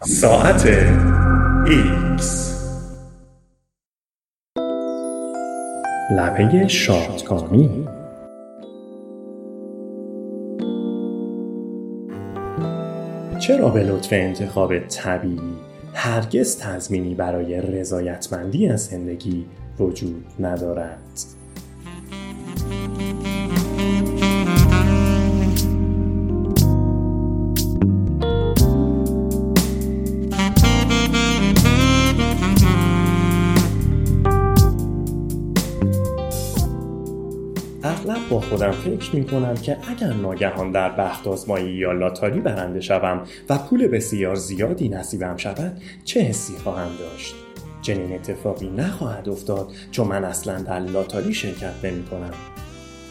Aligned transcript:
ساعت 0.00 0.66
ایکس 1.66 2.54
لبه 6.10 6.68
شادکامی 6.68 7.86
چرا 13.38 13.68
به 13.68 13.82
لطف 13.82 14.08
انتخاب 14.12 14.78
طبیعی 14.78 15.38
هرگز 15.94 16.58
تضمینی 16.58 17.14
برای 17.14 17.60
رضایتمندی 17.60 18.68
از 18.68 18.86
زندگی 18.86 19.46
وجود 19.78 20.26
ندارد؟ 20.40 21.37
خودم 38.58 38.70
فکر 38.70 39.16
می 39.16 39.24
کنم 39.24 39.54
که 39.54 39.76
اگر 39.90 40.12
ناگهان 40.12 40.72
در 40.72 40.90
بخت 40.90 41.26
آزمایی 41.26 41.74
یا 41.74 41.92
لاتاری 41.92 42.40
برنده 42.40 42.80
شوم 42.80 43.22
و 43.48 43.58
پول 43.58 43.86
بسیار 43.86 44.34
زیادی 44.34 44.88
نصیبم 44.88 45.36
شود 45.36 45.82
چه 46.04 46.20
حسی 46.20 46.52
خواهم 46.56 46.90
داشت؟ 46.98 47.34
چنین 47.82 48.12
اتفاقی 48.12 48.68
نخواهد 48.68 49.28
افتاد 49.28 49.72
چون 49.90 50.06
من 50.08 50.24
اصلا 50.24 50.62
در 50.62 50.80
لاتاری 50.80 51.34
شرکت 51.34 51.84
نمی 51.84 52.04
کنم 52.04 52.32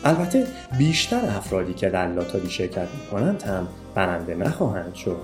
البته 0.03 0.47
بیشتر 0.77 1.25
افرادی 1.37 1.73
که 1.73 1.89
در 1.89 2.07
لاتاری 2.07 2.49
شرکت 2.49 2.87
می 3.01 3.11
کنند 3.11 3.43
هم 3.43 3.67
برنده 3.95 4.35
نخواهند 4.35 4.95
شد. 4.95 5.21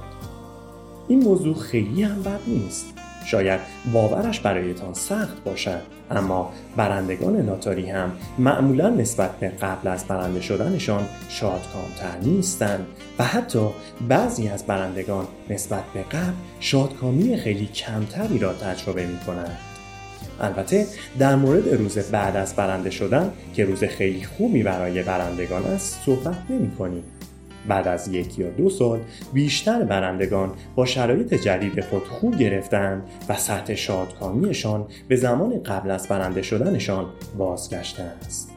این 1.08 1.24
موضوع 1.24 1.56
خیلی 1.56 2.04
هم 2.04 2.24
بد 2.24 2.40
نیست. 2.48 2.93
شاید 3.26 3.60
باورش 3.94 4.40
برایتان 4.40 4.94
سخت 4.94 5.44
باشد 5.44 5.82
اما 6.12 6.54
برندگان 6.76 7.46
لاتاری 7.46 7.90
هم 7.90 8.12
معمولا 8.40 8.90
نسبت 8.90 9.32
به 9.32 9.50
قبل 9.50 9.88
از 9.88 10.06
برنده 10.06 10.42
شدنشان 10.42 11.08
شادکامتر 11.30 12.18
نیستند 12.22 12.86
و 13.20 13.24
حتی 13.24 13.68
بعضی 14.08 14.48
از 14.48 14.66
برندگان 14.66 15.28
نسبت 15.50 15.84
به 15.94 16.02
قبل 16.02 16.34
شادکامی 16.60 17.38
خیلی 17.38 17.66
کمتری 17.66 18.40
را 18.40 18.54
تجربه 18.54 19.06
می 19.06 19.18
کنند. 19.28 19.58
البته 20.42 20.88
در 21.20 21.36
مورد 21.36 21.68
روز 21.68 21.98
بعد 21.98 22.36
از 22.36 22.56
برنده 22.56 22.90
شدن 22.90 23.32
که 23.54 23.66
روز 23.66 23.84
خیلی 23.84 24.24
خوبی 24.24 24.64
برای 24.64 25.04
برندگان 25.04 25.64
است 25.64 26.02
صحبت 26.06 26.38
نمی 26.50 26.72
کنیم. 26.72 27.04
بعد 27.68 27.88
از 27.88 28.08
یک 28.08 28.40
یا 28.40 28.50
دو 28.50 28.70
سال 28.70 29.00
بیشتر 29.34 29.84
برندگان 29.84 30.52
با 30.76 30.86
شرایط 30.86 31.34
جدید 31.34 31.82
خود 31.82 32.04
خوب 32.04 32.38
گرفتند 32.38 33.04
و 33.30 33.36
سطح 33.38 33.76
شادکامیشان 33.76 34.86
به 35.08 35.16
زمان 35.16 35.64
قبل 35.64 35.92
از 35.92 36.08
برنده 36.08 36.42
شدنشان 36.42 37.06
بازگشته 37.38 38.04
است. 38.04 38.50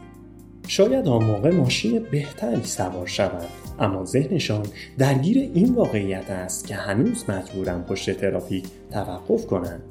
شاید 0.68 1.08
آن 1.08 1.24
موقع 1.24 1.50
ماشین 1.50 2.06
بهتری 2.10 2.62
سوار 2.62 3.06
شوند 3.06 3.48
اما 3.78 4.04
ذهنشان 4.04 4.66
درگیر 4.98 5.38
این 5.54 5.74
واقعیت 5.74 6.30
است 6.30 6.66
که 6.66 6.74
هنوز 6.74 7.30
مجبورند 7.30 7.86
پشت 7.86 8.10
ترافیک 8.10 8.64
توقف 8.90 9.46
کنند. 9.46 9.82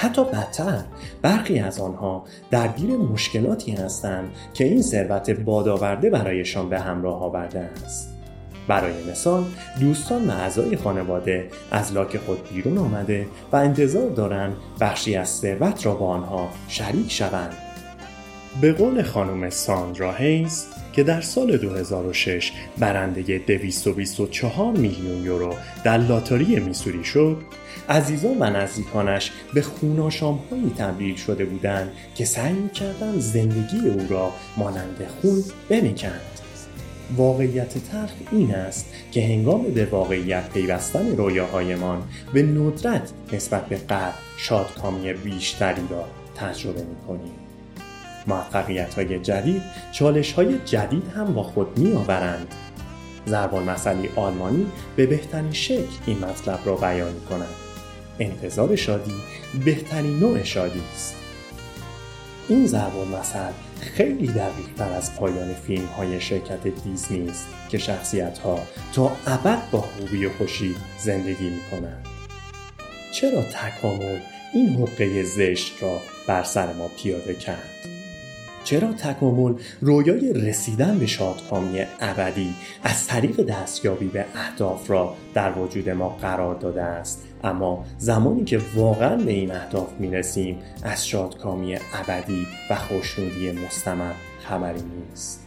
حتی 0.00 0.24
بدتر 0.24 0.80
برخی 1.22 1.58
از 1.58 1.80
آنها 1.80 2.24
درگیر 2.50 2.90
مشکلاتی 2.96 3.72
هستند 3.72 4.30
که 4.54 4.64
این 4.64 4.82
ثروت 4.82 5.30
بادآورده 5.30 6.10
برایشان 6.10 6.68
به 6.68 6.80
همراه 6.80 7.22
آورده 7.22 7.60
است. 7.60 8.14
برای 8.68 9.10
مثال 9.10 9.44
دوستان 9.80 10.30
و 10.30 10.30
اعضای 10.30 10.76
خانواده 10.76 11.48
از 11.70 11.92
لاک 11.92 12.16
خود 12.16 12.48
بیرون 12.48 12.78
آمده 12.78 13.26
و 13.52 13.56
انتظار 13.56 14.10
دارند 14.10 14.56
بخشی 14.80 15.16
از 15.16 15.28
ثروت 15.28 15.86
را 15.86 15.94
با 15.94 16.06
آنها 16.08 16.48
شریک 16.68 17.12
شوند. 17.12 17.54
به 18.60 18.72
قول 18.72 19.02
خانم 19.02 19.50
ساندرا 19.50 20.12
هیز 20.12 20.66
که 20.98 21.04
در 21.04 21.20
سال 21.20 21.56
2006 21.56 22.52
برنده 22.78 23.38
224 23.38 24.76
میلیون 24.76 25.24
یورو 25.24 25.54
در 25.84 25.98
لاتاری 25.98 26.60
میسوری 26.60 27.04
شد 27.04 27.36
عزیزان 27.88 28.36
و 28.40 28.50
نزدیکانش 28.50 29.32
به 29.54 29.62
خوناشامهایی 29.62 30.72
تبدیل 30.78 31.16
شده 31.16 31.44
بودند 31.44 31.92
که 32.14 32.24
سعی 32.24 32.52
می‌کردند 32.52 33.20
زندگی 33.20 33.88
او 33.88 34.06
را 34.10 34.32
مانند 34.56 35.06
خون 35.20 35.44
بمیکند 35.70 36.20
واقعیت 37.16 37.90
تلخ 37.90 38.12
این 38.32 38.54
است 38.54 38.86
که 39.12 39.22
هنگام 39.22 39.62
به 39.62 39.84
واقعیت 39.84 40.50
پیوستن 40.50 41.16
رویاهایمان 41.16 42.02
به 42.32 42.42
ندرت 42.42 43.12
نسبت 43.32 43.66
به 43.66 43.76
قبل 43.76 44.12
شادکامی 44.36 45.12
بیشتری 45.12 45.82
را 45.90 46.04
تجربه 46.36 46.82
می‌کنیم. 46.82 47.47
موفقیت 48.28 48.94
های 48.94 49.18
جدید 49.18 49.62
چالش 49.92 50.32
های 50.32 50.58
جدید 50.64 51.08
هم 51.16 51.34
با 51.34 51.42
خود 51.42 51.78
می 51.78 51.92
آورند. 51.92 52.54
زربان 53.26 53.62
مسئله 53.62 54.08
آلمانی 54.16 54.66
به 54.96 55.06
بهترین 55.06 55.52
شکل 55.52 55.96
این 56.06 56.18
مطلب 56.18 56.60
را 56.64 56.76
بیان 56.76 57.12
می 57.12 57.20
کند. 57.20 57.54
انتظار 58.18 58.76
شادی 58.76 59.14
بهترین 59.64 60.18
نوع 60.18 60.42
شادی 60.42 60.82
است. 60.94 61.14
این 62.48 62.66
زربان 62.66 63.08
مثل 63.08 63.52
خیلی 63.80 64.26
دقیق 64.26 64.74
تر 64.76 64.92
از 64.92 65.16
پایان 65.16 65.54
فیلم 65.54 65.86
های 65.86 66.20
شرکت 66.20 66.68
دیزنی 66.84 67.28
است 67.28 67.46
که 67.68 67.78
شخصیت 67.78 68.38
ها 68.38 68.58
تا 68.92 69.12
ابد 69.26 69.70
با 69.70 69.80
خوبی 69.80 70.26
و 70.26 70.30
خوشی 70.38 70.74
زندگی 70.98 71.48
می 71.48 71.60
کنند. 71.70 72.06
چرا 73.12 73.42
تکامل 73.42 74.18
این 74.54 74.68
حقه 74.68 75.24
زشت 75.24 75.82
را 75.82 76.00
بر 76.26 76.42
سر 76.42 76.72
ما 76.72 76.88
پیاده 76.88 77.34
کرد؟ 77.34 77.97
چرا 78.68 78.92
تکامل 78.92 79.54
رویای 79.80 80.32
رسیدن 80.32 80.98
به 80.98 81.06
شادکامی 81.06 81.82
ابدی 82.00 82.54
از 82.82 83.06
طریق 83.06 83.40
دستیابی 83.40 84.06
به 84.06 84.24
اهداف 84.34 84.90
را 84.90 85.14
در 85.34 85.58
وجود 85.58 85.90
ما 85.90 86.08
قرار 86.08 86.54
داده 86.54 86.82
است؟ 86.82 87.24
اما 87.44 87.84
زمانی 87.98 88.44
که 88.44 88.60
واقعا 88.74 89.16
به 89.16 89.30
این 89.30 89.50
اهداف 89.50 89.92
می 89.98 90.10
رسیم 90.10 90.58
از 90.82 91.06
شادکامی 91.06 91.76
ابدی 91.94 92.46
و 92.70 92.74
خوشنودی 92.74 93.52
مستمر 93.52 94.12
خبری 94.48 94.82
نیست. 94.82 95.46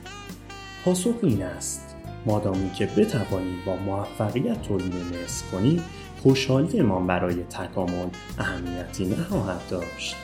پاسخ 0.86 1.16
این 1.24 1.44
است 1.44 1.96
مادامی 2.26 2.72
که 2.72 2.86
بتوانیم 2.86 3.58
با 3.66 3.76
موفقیت 3.76 4.62
تولید 4.62 4.94
نصف 4.94 5.52
کنیم 5.52 5.84
خوشحالیمان 6.24 7.08
برای 7.08 7.44
تکامل 7.44 8.08
اهمیتی 8.38 9.06
نخواهد 9.06 9.62
داشت. 9.70 10.16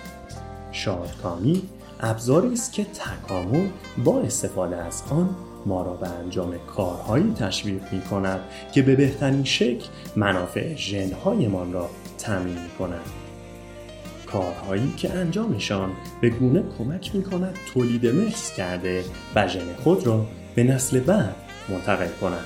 شادکامی 0.71 1.61
ابزاری 1.99 2.53
است 2.53 2.73
که 2.73 2.83
تکامل 2.83 3.67
با 4.03 4.21
استفاده 4.21 4.75
از 4.75 5.03
آن 5.09 5.35
ما 5.65 5.83
را 5.83 5.93
به 5.93 6.07
انجام 6.09 6.57
کارهایی 6.57 7.33
تشویق 7.33 7.93
می 7.93 8.01
کند 8.01 8.39
که 8.71 8.81
به 8.81 8.95
بهترین 8.95 9.43
شکل 9.43 9.85
منافع 10.15 10.75
ژنهایمان 10.75 11.73
را 11.73 11.89
تامین 12.17 12.53
می 12.53 12.69
کند. 12.79 13.05
کارهایی 14.25 14.93
که 14.97 15.13
انجامشان 15.13 15.91
به 16.21 16.29
گونه 16.29 16.63
کمک 16.77 17.15
می 17.15 17.23
کند 17.23 17.57
تولید 17.73 18.05
مثل 18.05 18.55
کرده 18.55 19.03
و 19.35 19.47
ژن 19.47 19.73
خود 19.83 20.07
را 20.07 20.25
به 20.55 20.63
نسل 20.63 20.99
بعد 20.99 21.35
منتقل 21.69 22.09
کنند. 22.21 22.45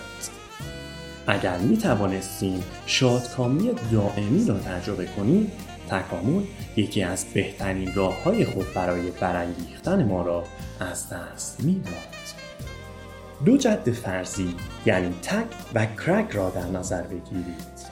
اگر 1.28 1.58
می 1.58 1.78
توانستیم 1.78 2.64
شادکامی 2.86 3.70
دائمی 3.92 4.46
را 4.48 4.60
تجربه 4.60 5.06
کنیم 5.06 5.52
تکامل 5.92 6.44
یکی 6.76 7.04
از 7.04 7.26
بهترین 7.34 7.94
راه 7.94 8.24
های 8.24 8.46
خود 8.46 8.74
برای 8.74 9.12
برانگیختن 9.22 10.04
ما 10.04 10.22
را 10.22 10.44
از 10.80 11.10
دست 11.10 11.64
می‌داد. 11.64 12.12
دو 13.46 13.58
جد 13.58 13.92
فرضی 13.92 14.56
یعنی 14.86 15.14
تک 15.22 15.46
و 15.76 15.86
کرک 15.86 16.32
را 16.32 16.50
در 16.50 16.66
نظر 16.66 17.02
بگیرید. 17.02 17.92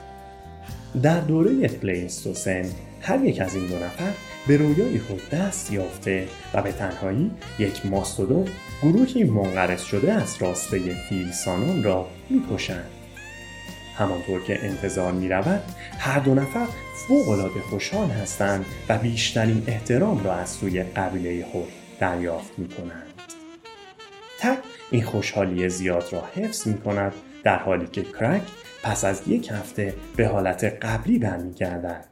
در 1.02 1.20
دوره 1.20 1.68
پلیستوسن 1.68 2.64
هر 3.00 3.24
یک 3.24 3.40
از 3.40 3.54
این 3.54 3.66
دو 3.66 3.76
نفر 3.76 4.12
به 4.46 4.56
رویای 4.56 4.98
خود 4.98 5.28
دست 5.28 5.72
یافته 5.72 6.28
و 6.54 6.62
به 6.62 6.72
تنهایی 6.72 7.30
یک 7.58 7.86
ماستودون 7.86 8.48
گروهی 8.82 9.24
منقرض 9.24 9.82
شده 9.82 10.12
از 10.12 10.36
راسته 10.40 10.78
فیلسانان 11.08 11.82
را 11.82 12.06
می‌کشند 12.30 12.99
همانطور 14.00 14.42
که 14.42 14.64
انتظار 14.64 15.12
می 15.12 15.28
رود 15.28 15.62
هر 15.98 16.18
دو 16.18 16.34
نفر 16.34 16.66
فوقالعاده 16.94 17.60
خوشحال 17.60 18.10
هستند 18.10 18.64
و 18.88 18.98
بیشترین 18.98 19.64
احترام 19.66 20.24
را 20.24 20.34
از 20.34 20.48
سوی 20.48 20.82
قبیله 20.82 21.44
خود 21.44 21.68
دریافت 22.00 22.58
می 22.58 22.68
کنند. 22.68 23.14
تک 24.38 24.58
این 24.90 25.02
خوشحالی 25.02 25.68
زیاد 25.68 26.08
را 26.12 26.24
حفظ 26.34 26.66
می 26.66 26.78
کند 26.78 27.12
در 27.44 27.58
حالی 27.58 27.86
که 27.86 28.02
کرک 28.02 28.42
پس 28.82 29.04
از 29.04 29.28
یک 29.28 29.50
هفته 29.50 29.94
به 30.16 30.26
حالت 30.26 30.64
قبلی 30.64 31.18
برمیگردد. 31.18 32.06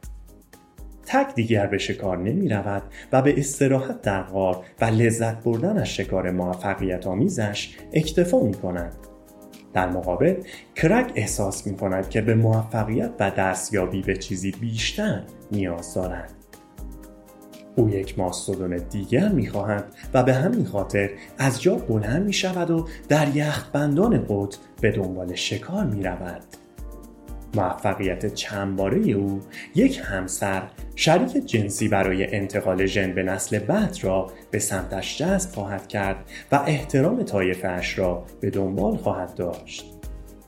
تک 1.05 1.35
دیگر 1.35 1.67
به 1.67 1.77
شکار 1.77 2.17
نمی 2.17 2.49
رود 2.49 2.83
و 3.11 3.21
به 3.21 3.39
استراحت 3.39 4.01
در 4.01 4.23
غار 4.23 4.65
و 4.81 4.85
لذت 4.85 5.43
بردن 5.43 5.77
از 5.77 5.89
شکار 5.89 6.31
موفقیت 6.31 7.07
آمیزش 7.07 7.77
اکتفا 7.93 8.39
می 8.39 8.53
کند. 8.53 9.08
در 9.73 9.89
مقابل 9.89 10.35
کرک 10.75 11.11
احساس 11.15 11.67
می 11.67 11.77
کند 11.77 12.09
که 12.09 12.21
به 12.21 12.35
موفقیت 12.35 13.11
و 13.19 13.31
دستیابی 13.31 14.01
به 14.01 14.17
چیزی 14.17 14.51
بیشتر 14.51 15.23
نیاز 15.51 15.93
دارد. 15.93 16.33
او 17.75 17.89
یک 17.89 18.19
ماستودون 18.19 18.77
دیگر 18.77 19.29
می 19.29 19.47
خواهد 19.47 19.85
و 20.13 20.23
به 20.23 20.33
همین 20.33 20.65
خاطر 20.65 21.09
از 21.37 21.61
جا 21.61 21.75
بلند 21.75 22.25
می 22.25 22.33
شود 22.33 22.71
و 22.71 22.87
در 23.09 23.35
یخبندان 23.35 24.17
قط 24.17 24.55
به 24.81 24.91
دنبال 24.91 25.35
شکار 25.35 25.85
می 25.85 26.03
رود. 26.03 26.43
موفقیت 27.55 28.33
چندباره 28.33 29.11
او 29.11 29.41
یک 29.75 30.01
همسر 30.03 30.61
شریک 30.95 31.45
جنسی 31.45 31.87
برای 31.87 32.35
انتقال 32.35 32.85
ژن 32.85 33.13
به 33.13 33.23
نسل 33.23 33.59
بعد 33.59 33.97
را 34.01 34.31
به 34.51 34.59
سمتش 34.59 35.17
جذب 35.17 35.51
خواهد 35.51 35.87
کرد 35.87 36.17
و 36.51 36.55
احترام 36.55 37.23
طایفهاش 37.23 37.99
را 37.99 38.25
به 38.41 38.49
دنبال 38.49 38.97
خواهد 38.97 39.33
داشت. 39.33 39.85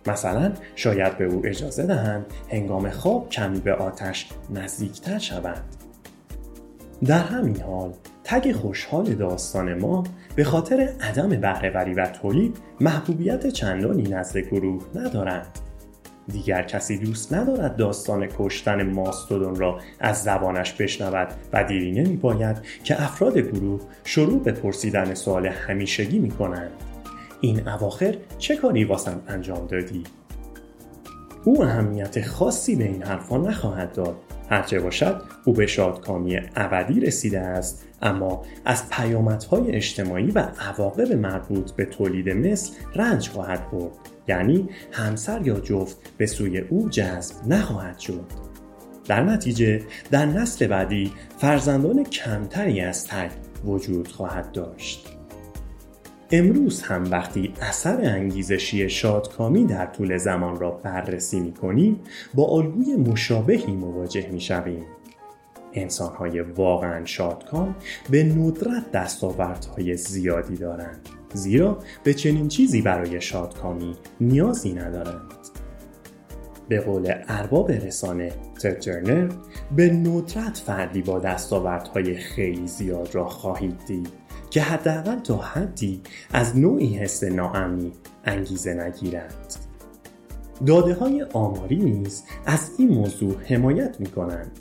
مثلا 0.08 0.54
شاید 0.76 1.18
به 1.18 1.26
او 1.26 1.42
اجازه 1.46 1.86
دهند 1.86 2.26
هنگام 2.50 2.90
خواب 2.90 3.30
کمی 3.30 3.60
به 3.60 3.74
آتش 3.74 4.30
نزدیکتر 4.50 5.20
شوند. 5.20 5.64
در 7.06 7.24
همین 7.24 7.62
حال 7.62 7.94
تگ 8.24 8.52
خوشحال 8.52 9.06
داستان 9.06 9.74
ما 9.74 10.04
به 10.36 10.44
خاطر 10.44 10.94
عدم 11.02 11.30
بهرهوری 11.30 11.94
و 11.94 12.06
تولید 12.06 12.58
محبوبیت 12.82 13.48
چندانی 13.48 14.04
نزد 14.04 14.38
گروه 14.38 14.84
ندارند 14.96 15.48
دیگر 16.28 16.64
کسی 16.64 16.98
دوست 16.98 17.34
ندارد 17.34 17.76
داستان 17.76 18.28
کشتن 18.38 18.84
ماستودون 18.84 19.56
را 19.56 19.80
از 20.00 20.24
زبانش 20.24 20.74
بشنود 20.74 21.28
و 21.54 21.64
دیری 21.64 21.92
نمی 21.92 22.16
باید 22.18 22.58
که 22.84 23.04
افراد 23.04 23.38
گروه 23.38 23.82
شروع 24.04 24.44
به 24.44 24.52
پرسیدن 24.52 25.14
سوال 25.14 25.46
همیشگی 25.46 26.20
می 26.20 26.32
کنند. 26.32 26.72
این 27.42 27.68
اواخر 27.68 28.18
چه 28.38 28.56
کاری 28.56 28.84
واسم 28.84 29.22
انجام 29.28 29.68
دادی؟ 29.68 30.04
او 31.44 31.64
اهمیت 31.64 32.22
خاصی 32.22 32.76
به 32.76 32.84
این 32.84 33.04
حرفا 33.04 33.38
نخواهد 33.38 33.94
داد 33.94 34.16
هرچه 34.50 34.80
باشد 34.80 35.22
او 35.46 35.54
به 35.54 35.68
شادکامی 35.68 36.40
ابدی 36.56 37.00
رسیده 37.00 37.40
است 37.40 37.88
اما 38.02 38.44
از 38.66 38.90
پیامدهای 38.90 39.72
اجتماعی 39.72 40.32
و 40.32 40.40
عواقب 40.40 41.12
مربوط 41.12 41.72
به 41.72 41.86
تولید 41.86 42.30
مثل 42.30 42.74
رنج 42.96 43.30
خواهد 43.30 43.72
برد 43.72 44.11
یعنی 44.28 44.70
همسر 44.92 45.42
یا 45.48 45.60
جفت 45.60 45.98
به 46.18 46.26
سوی 46.26 46.58
او 46.60 46.90
جذب 46.90 47.36
نخواهد 47.48 48.00
شد. 48.00 48.26
در 49.06 49.24
نتیجه 49.24 49.82
در 50.12 50.26
نسل 50.26 50.68
بعدی 50.68 51.12
فرزندان 51.38 52.04
کمتری 52.04 52.82
از 52.82 53.08
تگ 53.08 53.32
وجود 53.66 54.08
خواهد 54.08 54.52
داشت. 54.52 55.08
امروز 56.32 56.82
هم 56.82 57.12
وقتی 57.12 57.54
اثر 57.62 58.02
انگیزشی 58.02 58.90
شادکامی 58.90 59.66
در 59.66 59.86
طول 59.86 60.18
زمان 60.18 60.60
را 60.60 60.72
بررسی 60.72 61.40
می 61.40 61.54
کنیم 61.54 62.00
با 62.34 62.44
الگوی 62.44 62.96
مشابهی 62.96 63.74
مواجه 63.74 64.30
می 64.32 64.42
شویم. 64.42 64.86
انسانهای 65.74 66.42
واقعا 66.42 67.06
شادکام 67.06 67.76
به 68.10 68.24
ندرت 68.24 68.92
دستاوردهای 68.92 69.98
زیادی 69.98 70.56
دارند. 70.56 71.10
زیرا 71.34 71.80
به 72.04 72.14
چنین 72.14 72.48
چیزی 72.48 72.82
برای 72.82 73.22
شادکامی 73.22 73.96
نیازی 74.22 74.74
ندارند. 74.74 75.32
به 76.70 76.80
قول 76.80 77.14
ارباب 77.28 77.72
رسانه 77.72 78.32
ترترنر 78.62 79.32
به 79.76 79.90
ندرت 79.90 80.58
فردی 80.58 81.02
با 81.02 81.20
دستاوردهای 81.20 82.16
خیلی 82.16 82.68
زیاد 82.68 83.16
را 83.16 83.26
خواهید 83.26 83.86
دید 83.88 84.10
که 84.50 84.62
حداقل 84.62 85.20
تا 85.20 85.38
حدی 85.38 86.02
از 86.34 86.58
نوعی 86.58 86.98
حس 86.98 87.24
ناامنی 87.24 87.92
انگیزه 88.26 88.74
نگیرند. 88.74 89.56
داده 90.66 90.94
های 90.94 91.26
آماری 91.34 91.76
نیز 91.76 92.24
از 92.46 92.72
این 92.78 92.90
موضوع 92.90 93.36
حمایت 93.44 94.00
می 94.00 94.06
کنند 94.06 94.60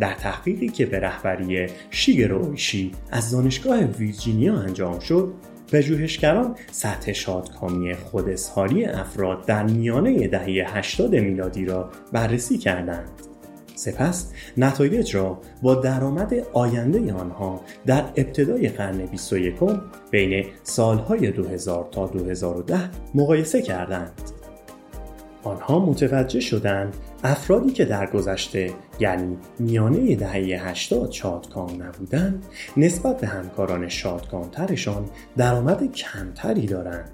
در 0.00 0.14
تحقیقی 0.14 0.68
که 0.68 0.86
به 0.86 1.00
رهبری 1.00 1.66
شیگرو 1.90 2.44
اویشی 2.44 2.92
از 3.10 3.30
دانشگاه 3.30 3.80
ویرجینیا 3.80 4.54
انجام 4.54 4.98
شد 4.98 5.34
پژوهشگران 5.74 6.56
سطح 6.70 7.12
شادکامی 7.12 7.94
خوداظهاری 7.94 8.84
افراد 8.84 9.46
در 9.46 9.62
میانه 9.62 10.28
دهه 10.28 10.76
80 10.76 11.14
میلادی 11.14 11.64
را 11.64 11.90
بررسی 12.12 12.58
کردند. 12.58 13.10
سپس 13.74 14.32
نتایج 14.56 15.16
را 15.16 15.40
با 15.62 15.74
درآمد 15.74 16.34
آینده 16.52 17.12
آنها 17.12 17.60
در 17.86 18.04
ابتدای 18.16 18.68
قرن 18.68 19.06
21 19.06 19.54
بین 20.10 20.44
سالهای 20.62 21.30
2000 21.30 21.88
تا 21.92 22.06
2010 22.06 22.90
مقایسه 23.14 23.62
کردند. 23.62 24.12
آنها 25.44 25.86
متوجه 25.86 26.40
شدند 26.40 26.96
افرادی 27.24 27.70
که 27.70 27.84
در 27.84 28.10
گذشته 28.10 28.72
یعنی 29.00 29.36
میانه 29.58 30.16
دهه 30.16 30.68
80 30.68 31.12
شادکام 31.12 31.82
نبودند 31.82 32.46
نسبت 32.76 33.20
به 33.20 33.26
همکاران 33.26 33.88
شادکامترشان 33.88 35.04
درآمد 35.36 35.92
کمتری 35.92 36.66
دارند. 36.66 37.10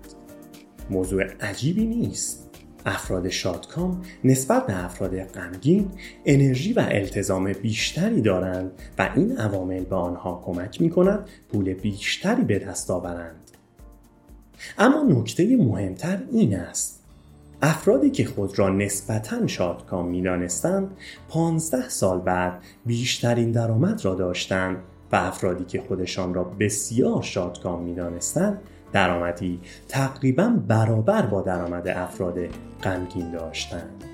موضوع 0.90 1.24
عجیبی 1.40 1.86
نیست. 1.86 2.50
افراد 2.86 3.28
شادکام 3.28 4.02
نسبت 4.24 4.66
به 4.66 4.84
افراد 4.84 5.22
غمگین 5.22 5.90
انرژی 6.24 6.72
و 6.72 6.86
التزام 6.88 7.52
بیشتری 7.52 8.20
دارند 8.20 8.72
و 8.98 9.10
این 9.16 9.36
عوامل 9.36 9.84
به 9.84 9.96
آنها 9.96 10.42
کمک 10.44 10.80
می 10.80 10.90
کند 10.90 11.28
پول 11.48 11.74
بیشتری 11.74 12.42
به 12.42 12.58
دست 12.58 12.90
آورند. 12.90 13.50
اما 14.78 15.02
نکته 15.02 15.56
مهمتر 15.56 16.18
این 16.32 16.56
است 16.56 16.99
افرادی 17.62 18.10
که 18.10 18.24
خود 18.24 18.58
را 18.58 18.68
نسبتا 18.68 19.46
شادکام 19.46 20.08
می‌دانستند 20.08 20.96
15 21.28 21.88
سال 21.88 22.20
بعد 22.20 22.62
بیشترین 22.86 23.50
درآمد 23.50 24.04
را 24.04 24.14
داشتند 24.14 24.76
و 25.12 25.16
افرادی 25.16 25.64
که 25.64 25.82
خودشان 25.88 26.34
را 26.34 26.44
بسیار 26.44 27.22
شادکام 27.22 27.82
می‌دانستند 27.82 28.58
درآمدی 28.92 29.60
تقریبا 29.88 30.56
برابر 30.68 31.22
با 31.22 31.42
درآمد 31.42 31.88
افراد 31.88 32.38
غمگین 32.82 33.30
داشتند. 33.30 34.04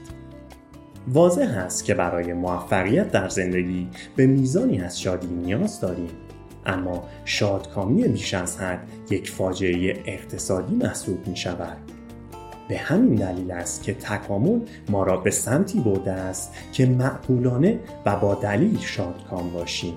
واضح 1.08 1.62
است 1.64 1.84
که 1.84 1.94
برای 1.94 2.32
موفقیت 2.32 3.10
در 3.10 3.28
زندگی 3.28 3.88
به 4.16 4.26
میزانی 4.26 4.80
از 4.80 5.00
شادی 5.00 5.26
نیاز 5.26 5.80
داریم 5.80 6.10
اما 6.66 7.08
شادکامی 7.24 8.08
بیش 8.08 8.34
از 8.34 8.58
حد 8.58 8.88
یک 9.10 9.30
فاجعه 9.30 10.02
اقتصادی 10.06 10.74
محسوب 10.74 11.28
می 11.28 11.36
شود 11.36 11.95
به 12.68 12.78
همین 12.78 13.14
دلیل 13.14 13.50
است 13.50 13.82
که 13.82 13.94
تکامل 13.94 14.60
ما 14.88 15.02
را 15.02 15.16
به 15.16 15.30
سمتی 15.30 15.80
برده 15.80 16.12
است 16.12 16.52
که 16.72 16.86
معقولانه 16.86 17.80
و 18.06 18.16
با 18.16 18.34
دلیل 18.34 18.78
شادکام 18.78 19.50
باشیم 19.50 19.94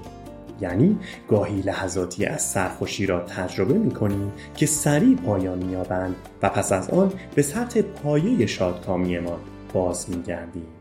یعنی 0.62 1.00
گاهی 1.28 1.62
لحظاتی 1.62 2.26
از 2.26 2.42
سرخوشی 2.42 3.06
را 3.06 3.20
تجربه 3.20 3.74
می 3.74 3.92
کنیم 3.92 4.32
که 4.56 4.66
سریع 4.66 5.16
پایان 5.16 5.66
میابند 5.66 6.16
و 6.42 6.50
پس 6.50 6.72
از 6.72 6.90
آن 6.90 7.14
به 7.36 7.42
سطح 7.42 7.82
پایه 7.82 8.46
شادکامی 8.46 9.20
ما 9.20 9.40
باز 9.74 10.10
می 10.10 10.22
گردیم. 10.22 10.79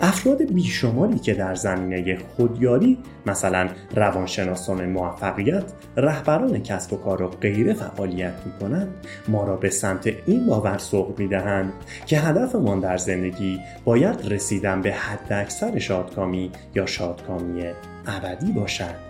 افراد 0.00 0.52
بیشماری 0.52 1.18
که 1.18 1.34
در 1.34 1.54
زمینه 1.54 2.18
خودیاری 2.36 2.98
مثلا 3.26 3.68
روانشناسان 3.94 4.86
موفقیت 4.86 5.64
رهبران 5.96 6.62
کسب 6.62 6.92
و 6.92 6.96
کار 6.96 7.22
و 7.22 7.28
غیره 7.28 7.72
فعالیت 7.72 8.34
می 8.46 8.52
کنند 8.60 8.94
ما 9.28 9.44
را 9.44 9.56
به 9.56 9.70
سمت 9.70 10.12
این 10.26 10.46
باور 10.46 10.78
سوق 10.78 11.18
می 11.18 11.28
دهند 11.28 11.72
که 12.06 12.18
هدفمان 12.18 12.80
در 12.80 12.96
زندگی 12.96 13.60
باید 13.84 14.32
رسیدن 14.32 14.82
به 14.82 14.92
حد 14.92 15.32
اکثر 15.32 15.78
شادکامی 15.78 16.50
یا 16.74 16.86
شادکامی 16.86 17.62
ابدی 18.06 18.52
باشد. 18.52 19.08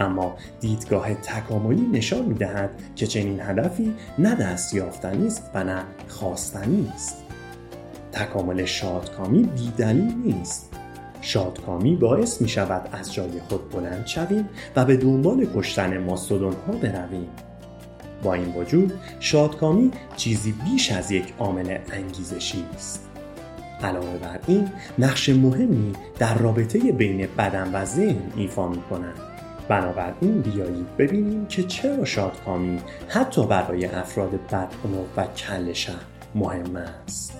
اما 0.00 0.36
دیدگاه 0.60 1.14
تکاملی 1.14 1.86
نشان 1.92 2.24
می 2.24 2.34
دهد 2.34 2.70
که 2.96 3.06
چنین 3.06 3.40
هدفی 3.40 3.94
نه 4.18 4.34
دست 4.34 4.74
یافتنی 4.74 5.26
است 5.26 5.50
و 5.54 5.64
نه 5.64 5.84
خواستنی 6.08 6.92
است 6.94 7.23
تکامل 8.14 8.64
شادکامی 8.64 9.42
بیدلیل 9.42 10.14
نیست. 10.24 10.70
شادکامی 11.20 11.96
باعث 11.96 12.40
می 12.40 12.48
شود 12.48 12.88
از 12.92 13.14
جای 13.14 13.40
خود 13.48 13.70
بلند 13.70 14.06
شویم 14.06 14.48
و 14.76 14.84
به 14.84 14.96
دنبال 14.96 15.46
کشتن 15.54 15.98
ماستودون 15.98 16.54
ها 16.66 16.72
برویم. 16.72 17.28
با 18.22 18.34
این 18.34 18.54
وجود 18.54 18.92
شادکامی 19.20 19.90
چیزی 20.16 20.52
بیش 20.52 20.92
از 20.92 21.10
یک 21.10 21.34
عامل 21.38 21.78
انگیزشی 21.92 22.64
است 22.74 23.08
علاوه 23.82 24.18
بر 24.18 24.40
این 24.46 24.70
نقش 24.98 25.28
مهمی 25.28 25.92
در 26.18 26.38
رابطه 26.38 26.78
بین 26.92 27.28
بدن 27.38 27.70
و 27.72 27.84
ذهن 27.84 28.32
ایفا 28.36 28.68
می 28.68 28.82
کنند 28.90 29.20
بنابراین 29.68 30.40
بیایید 30.40 30.96
ببینیم 30.96 31.46
که 31.46 31.62
چرا 31.62 32.04
شادکامی 32.04 32.78
حتی 33.08 33.46
برای 33.46 33.86
افراد 33.86 34.30
بدعنق 34.30 35.08
و 35.16 35.26
کل 35.26 35.72
مهم 36.34 36.76
است. 36.76 37.32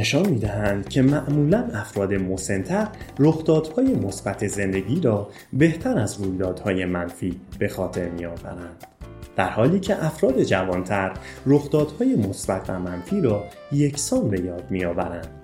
نشان 0.00 0.28
می‌دهند 0.28 0.88
که 0.88 1.02
معمولا 1.02 1.68
افراد 1.74 2.14
مسنتر 2.14 2.88
رخدادهای 3.18 3.94
مثبت 3.94 4.46
زندگی 4.46 5.00
را 5.00 5.28
بهتر 5.52 5.98
از 5.98 6.20
رویدادهای 6.20 6.84
منفی 6.84 7.40
به 7.58 7.68
خاطر 7.68 8.08
میآورند. 8.08 8.84
در 9.36 9.50
حالی 9.50 9.80
که 9.80 10.04
افراد 10.04 10.42
جوانتر 10.42 11.12
رخدادهای 11.46 12.16
مثبت 12.16 12.70
و 12.70 12.78
منفی 12.78 13.20
را 13.20 13.44
یکسان 13.72 14.30
به 14.30 14.40
یاد 14.40 14.70
میآورند. 14.70 15.39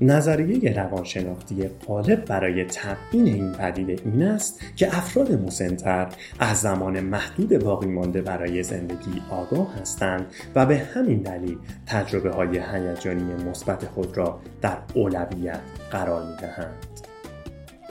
نظریه 0.00 0.72
روانشناختی 0.72 1.68
غالب 1.86 2.24
برای 2.24 2.64
تبیین 2.64 3.26
این 3.26 3.52
پدیده 3.52 3.96
این 4.04 4.22
است 4.22 4.60
که 4.76 4.98
افراد 4.98 5.32
مسنتر 5.32 6.08
از 6.38 6.60
زمان 6.60 7.00
محدود 7.00 7.58
باقی 7.58 7.86
مانده 7.86 8.22
برای 8.22 8.62
زندگی 8.62 9.22
آگاه 9.30 9.74
هستند 9.80 10.26
و 10.54 10.66
به 10.66 10.78
همین 10.78 11.18
دلیل 11.18 11.58
تجربه 11.86 12.30
های 12.30 12.60
هیجانی 12.72 13.34
مثبت 13.50 13.84
خود 13.84 14.16
را 14.16 14.40
در 14.62 14.78
اولویت 14.94 15.60
قرار 15.90 16.22
می 16.22 16.36
دهند. 16.40 16.86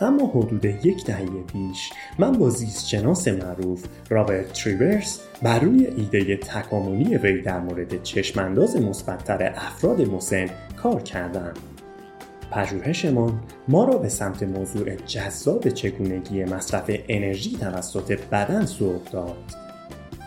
اما 0.01 0.27
حدود 0.27 0.65
یک 0.65 1.05
دهه 1.05 1.25
پیش 1.25 1.89
من 2.19 2.31
با 2.31 2.49
زیستشناس 2.49 3.27
معروف 3.27 3.85
رابرت 4.09 4.53
تریورس 4.53 5.21
بر 5.41 5.59
روی 5.59 5.85
ایده 5.85 6.37
تکاملی 6.37 7.17
وی 7.17 7.41
در 7.41 7.59
مورد 7.59 8.03
چشمانداز 8.03 8.81
مثبتتر 8.81 9.53
افراد 9.55 10.01
مسن 10.01 10.47
کار 10.77 11.01
کردم 11.01 11.53
پژوهشمان 12.51 13.39
ما 13.67 13.83
را 13.83 13.97
به 13.97 14.09
سمت 14.09 14.43
موضوع 14.43 14.95
جذاب 14.95 15.69
چگونگی 15.69 16.43
مصرف 16.43 16.91
انرژی 17.07 17.57
توسط 17.57 18.19
بدن 18.31 18.65
سوق 18.65 19.03
داد. 19.11 19.37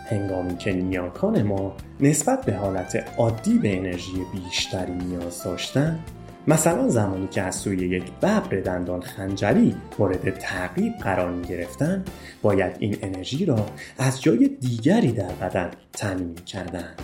هنگامی 0.07 0.57
که 0.57 0.73
نیاکان 0.73 1.43
ما 1.43 1.77
نسبت 2.01 2.45
به 2.45 2.55
حالت 2.55 3.05
عادی 3.19 3.59
به 3.59 3.77
انرژی 3.77 4.27
بیشتری 4.33 4.95
نیاز 4.95 5.43
داشتند 5.45 5.99
مثلا 6.47 6.89
زمانی 6.89 7.29
که 7.29 7.43
از 7.43 7.55
سوی 7.55 7.77
یک 7.77 8.13
ببر 8.23 8.61
دندان 8.61 9.01
خنجری 9.01 9.77
مورد 9.99 10.31
تعقیب 10.31 10.93
قرار 10.93 11.31
می 11.31 11.43
گرفتن 11.43 12.05
باید 12.43 12.77
این 12.79 12.97
انرژی 13.03 13.45
را 13.45 13.67
از 13.99 14.23
جای 14.23 14.49
دیگری 14.61 15.13
در 15.13 15.33
بدن 15.33 15.71
تامین 15.93 16.35
کردند. 16.35 17.03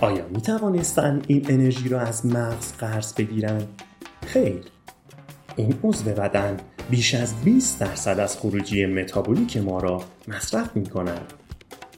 آیا 0.00 0.26
می 0.28 0.40
توانستند 0.40 1.24
این 1.28 1.46
انرژی 1.48 1.88
را 1.88 2.00
از 2.00 2.26
مغز 2.26 2.72
قرض 2.72 3.14
بگیرند؟ 3.14 3.68
خیر. 4.32 4.62
این 5.56 5.74
عضو 5.84 6.10
بدن 6.10 6.56
بیش 6.90 7.14
از 7.14 7.34
20 7.44 7.80
درصد 7.80 8.20
از 8.20 8.38
خروجی 8.38 8.86
متابولیک 8.86 9.56
ما 9.56 9.80
را 9.80 10.02
مصرف 10.28 10.76
می 10.76 10.86
کند 10.86 11.32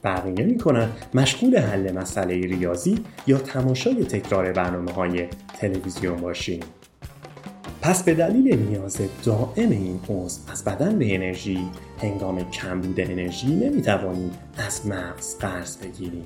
فرقی 0.03 0.31
نمی 0.31 0.57
کند 0.57 0.91
مشغول 1.13 1.57
حل 1.57 1.91
مسئله 1.91 2.41
ریاضی 2.41 3.03
یا 3.27 3.37
تماشای 3.37 4.05
تکرار 4.05 4.51
برنامه 4.51 4.91
های 4.91 5.27
تلویزیون 5.59 6.21
باشیم. 6.21 6.59
پس 7.81 8.03
به 8.03 8.13
دلیل 8.13 8.59
نیاز 8.59 8.97
دائم 9.25 9.69
این 9.69 9.99
عضو 10.09 10.41
از 10.51 10.63
بدن 10.63 10.99
به 10.99 11.15
انرژی 11.15 11.59
هنگام 12.01 12.49
کمبود 12.49 12.99
انرژی 12.99 13.55
نمی 13.55 13.81
توانیم 13.81 14.31
از 14.57 14.87
مغز 14.87 15.37
قرض 15.37 15.77
بگیریم. 15.77 16.25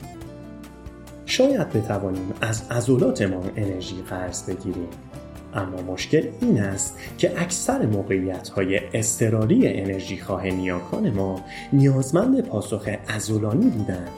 شاید 1.25 1.69
بتوانیم 1.69 2.33
از 2.41 2.71
عضلاتمان 2.71 3.51
انرژی 3.55 3.95
قرض 4.09 4.49
بگیریم. 4.49 4.89
اما 5.57 5.81
مشکل 5.81 6.27
این 6.41 6.61
است 6.61 6.97
که 7.17 7.41
اکثر 7.41 7.85
موقعیت 7.85 8.49
های 8.49 8.77
استراری 8.93 9.67
انرژی 9.67 10.17
خواه 10.17 10.47
نیاکان 10.47 11.09
ما 11.09 11.41
نیازمند 11.73 12.41
پاسخ 12.41 12.89
ازولانی 13.07 13.69
بودند. 13.69 14.09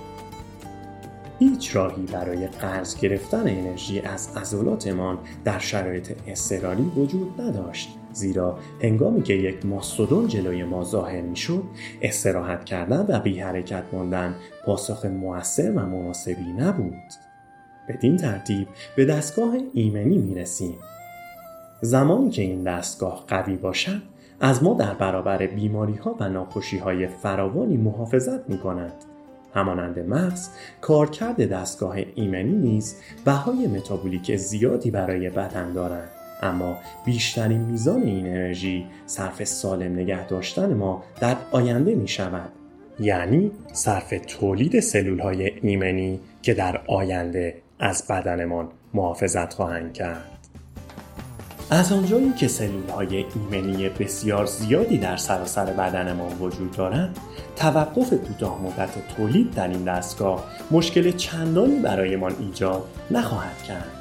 هیچ 1.39 1.75
راهی 1.75 2.05
برای 2.05 2.47
قرض 2.47 2.95
گرفتن 2.95 3.47
انرژی 3.47 3.99
از 3.99 4.37
عضلاتمان 4.37 5.17
در 5.45 5.59
شرایط 5.59 6.11
استراری 6.27 6.83
وجود 6.83 7.41
نداشت 7.41 7.89
زیرا 8.13 8.59
هنگامی 8.81 9.23
که 9.23 9.33
یک 9.33 9.65
ماستودون 9.65 10.27
جلوی 10.27 10.63
ما 10.63 10.83
ظاهر 10.83 11.21
می‌شد 11.21 11.63
استراحت 12.01 12.65
کردن 12.65 13.05
و 13.09 13.19
بی 13.19 13.39
حرکت 13.39 13.83
ماندن 13.93 14.35
پاسخ 14.65 15.05
موثر 15.05 15.71
و 15.71 15.79
مناسبی 15.79 16.53
نبود 16.57 17.13
بدین 17.89 18.17
ترتیب 18.17 18.67
به 18.95 19.05
دستگاه 19.05 19.57
ایمنی 19.73 20.17
می 20.17 20.35
رسیم 20.35 20.77
زمانی 21.81 22.29
که 22.29 22.41
این 22.41 22.63
دستگاه 22.63 23.23
قوی 23.27 23.55
باشد 23.55 24.01
از 24.39 24.63
ما 24.63 24.73
در 24.73 24.93
برابر 24.93 25.47
بیماری 25.47 25.95
ها 25.95 26.15
و 26.19 26.29
ناخوشی 26.29 26.77
های 26.77 27.07
فراوانی 27.07 27.77
محافظت 27.77 28.49
می 28.49 28.57
کند. 28.57 28.93
همانند 29.53 29.99
مغز 29.99 30.49
کارکرد 30.81 31.49
دستگاه 31.49 31.95
ایمنی 32.15 32.51
نیز 32.51 32.95
بهای 33.25 33.67
متابولیک 33.67 34.35
زیادی 34.35 34.91
برای 34.91 35.29
بدن 35.29 35.73
دارد 35.73 36.09
اما 36.41 36.77
بیشترین 37.05 37.61
میزان 37.61 38.01
این 38.01 38.27
انرژی 38.27 38.85
صرف 39.05 39.43
سالم 39.43 39.93
نگه 39.93 40.27
داشتن 40.27 40.73
ما 40.73 41.03
در 41.19 41.35
آینده 41.51 41.95
می 41.95 42.07
شود 42.07 42.49
یعنی 42.99 43.51
صرف 43.73 44.13
تولید 44.27 44.79
سلول 44.79 45.19
های 45.19 45.51
ایمنی 45.61 46.19
که 46.41 46.53
در 46.53 46.81
آینده 46.87 47.55
از 47.79 48.07
بدنمان 48.09 48.67
محافظت 48.93 49.53
خواهند 49.53 49.93
کرد. 49.93 50.38
از 51.71 51.91
آنجایی 51.91 52.33
که 52.33 52.47
سلول 52.47 52.89
های 52.89 53.25
ایمنی 53.35 53.89
بسیار 53.89 54.45
زیادی 54.45 54.97
در 54.97 55.17
سراسر 55.17 55.65
بدن 55.65 56.13
ما 56.13 56.29
وجود 56.29 56.71
دارند 56.71 57.17
توقف 57.55 58.13
کوتاه 58.13 58.61
مدت 58.61 59.15
تولید 59.17 59.53
در 59.53 59.67
این 59.67 59.83
دستگاه 59.83 60.45
مشکل 60.71 61.11
چندانی 61.11 61.79
برایمان 61.79 62.35
ایجاد 62.39 62.83
نخواهد 63.11 63.63
کرد. 63.63 63.91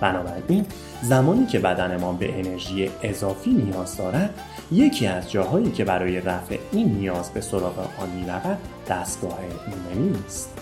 بنابراین 0.00 0.66
زمانی 1.02 1.46
که 1.46 1.58
بدنمان 1.58 2.16
به 2.16 2.38
انرژی 2.38 2.90
اضافی 3.02 3.50
نیاز 3.50 3.96
دارد 3.96 4.34
یکی 4.72 5.06
از 5.06 5.30
جاهایی 5.30 5.70
که 5.70 5.84
برای 5.84 6.20
رفع 6.20 6.58
این 6.72 6.88
نیاز 6.88 7.30
به 7.30 7.40
سراغ 7.40 7.78
آن 7.78 8.10
می‌رود 8.10 8.58
دستگاه 8.88 9.38
ایمنی 9.66 10.16
است 10.26 10.58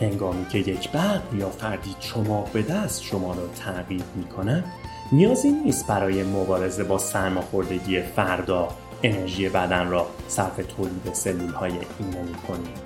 هنگامی 0.00 0.46
که 0.46 0.58
یک 0.58 0.90
برق 0.90 1.34
یا 1.34 1.50
فردی 1.50 1.94
چماق 2.00 2.48
به 2.52 2.62
دست 2.62 3.02
شما 3.02 3.34
را 3.34 3.46
تعقیب 3.64 4.04
می 4.16 4.24
کند 4.24 4.64
نیازی 5.12 5.50
نیست 5.50 5.86
برای 5.86 6.22
مبارزه 6.22 6.84
با 6.84 6.98
سرماخوردگی 6.98 8.02
فردا 8.02 8.68
انرژی 9.02 9.48
بدن 9.48 9.90
را 9.90 10.06
صرف 10.28 10.56
تولید 10.56 11.12
سلول 11.12 11.52
های 11.52 11.72
ایمنی 11.72 12.34
کنید. 12.48 12.78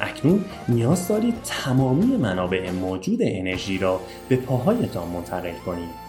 اکنون 0.00 0.44
نیاز 0.68 1.08
دارید 1.08 1.34
تمامی 1.44 2.16
منابع 2.16 2.70
موجود 2.70 3.18
انرژی 3.22 3.78
را 3.78 4.00
به 4.28 4.36
پاهایتان 4.36 5.08
منتقل 5.08 5.54
کنید. 5.66 6.02